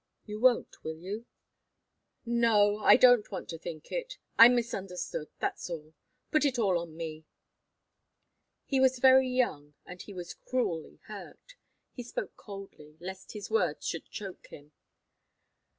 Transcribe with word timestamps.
You 0.25 0.39
won't, 0.39 0.83
will 0.83 0.97
you?" 0.97 1.27
"No 2.25 2.79
I 2.79 2.95
don't 2.95 3.29
want 3.31 3.49
to 3.49 3.59
think 3.59 3.91
it. 3.91 4.17
I 4.35 4.47
misunderstood 4.49 5.29
that's 5.39 5.69
all. 5.69 5.93
Put 6.31 6.43
it 6.43 6.57
all 6.57 6.79
on 6.79 6.97
me." 6.97 7.25
He 8.65 8.79
was 8.79 8.97
very 8.97 9.29
young, 9.29 9.75
and 9.85 10.01
he 10.01 10.11
was 10.11 10.33
cruelly 10.33 11.01
hurt. 11.03 11.53
He 11.91 12.01
spoke 12.01 12.35
coldly, 12.35 12.97
lest 12.99 13.33
his 13.33 13.51
words 13.51 13.85
should 13.85 14.05
choke 14.09 14.47
him. 14.47 14.71